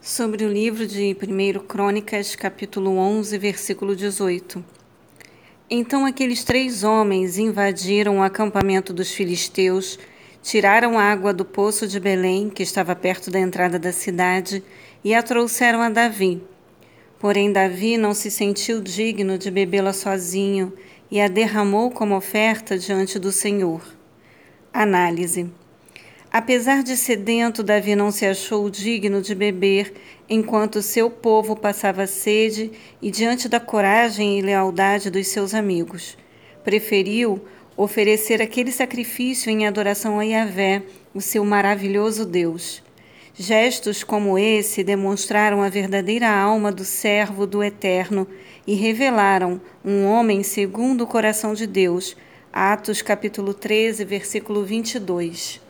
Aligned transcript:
sobre 0.00 0.44
o 0.44 0.48
livro 0.48 0.86
de 0.86 1.16
1 1.20 1.58
Crônicas, 1.66 2.36
capítulo 2.36 2.96
11, 2.96 3.36
versículo 3.36 3.96
18. 3.96 4.64
Então 5.68 6.06
aqueles 6.06 6.44
três 6.44 6.84
homens 6.84 7.36
invadiram 7.36 8.18
o 8.18 8.22
acampamento 8.22 8.92
dos 8.92 9.10
filisteus, 9.10 9.98
tiraram 10.40 10.98
água 10.98 11.34
do 11.34 11.44
poço 11.44 11.86
de 11.86 11.98
Belém, 11.98 12.48
que 12.48 12.62
estava 12.62 12.94
perto 12.94 13.30
da 13.30 13.40
entrada 13.40 13.78
da 13.78 13.92
cidade, 13.92 14.62
e 15.04 15.14
a 15.14 15.22
trouxeram 15.22 15.82
a 15.82 15.90
Davi. 15.90 16.42
Porém, 17.18 17.52
Davi 17.52 17.98
não 17.98 18.14
se 18.14 18.30
sentiu 18.30 18.80
digno 18.80 19.36
de 19.36 19.50
bebê-la 19.50 19.92
sozinho 19.92 20.72
e 21.10 21.20
a 21.20 21.26
derramou 21.26 21.90
como 21.90 22.16
oferta 22.16 22.78
diante 22.78 23.18
do 23.18 23.32
Senhor. 23.32 23.82
Análise. 24.72 25.50
Apesar 26.30 26.82
de 26.82 26.94
sedento, 26.94 27.62
Davi 27.62 27.96
não 27.96 28.10
se 28.10 28.26
achou 28.26 28.68
digno 28.68 29.22
de 29.22 29.34
beber 29.34 29.94
enquanto 30.28 30.82
seu 30.82 31.08
povo 31.08 31.56
passava 31.56 32.06
sede 32.06 32.70
e 33.00 33.10
diante 33.10 33.48
da 33.48 33.58
coragem 33.58 34.38
e 34.38 34.42
lealdade 34.42 35.10
dos 35.10 35.26
seus 35.28 35.54
amigos. 35.54 36.18
Preferiu 36.62 37.42
oferecer 37.74 38.42
aquele 38.42 38.70
sacrifício 38.70 39.50
em 39.50 39.66
adoração 39.66 40.20
a 40.20 40.22
Yahvé, 40.22 40.82
o 41.14 41.20
seu 41.20 41.46
maravilhoso 41.46 42.26
Deus. 42.26 42.82
Gestos 43.32 44.04
como 44.04 44.38
esse 44.38 44.84
demonstraram 44.84 45.62
a 45.62 45.70
verdadeira 45.70 46.28
alma 46.28 46.70
do 46.70 46.84
servo 46.84 47.46
do 47.46 47.62
Eterno 47.62 48.26
e 48.66 48.74
revelaram 48.74 49.58
um 49.82 50.04
homem 50.04 50.42
segundo 50.42 51.04
o 51.04 51.06
coração 51.06 51.54
de 51.54 51.66
Deus. 51.66 52.14
Atos 52.52 53.00
capítulo 53.00 53.54
13, 53.54 54.04
versículo 54.04 54.62
22. 54.62 55.67